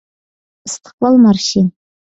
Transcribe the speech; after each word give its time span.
ئىستىقلال 0.69 1.21
مارشى 1.29 1.67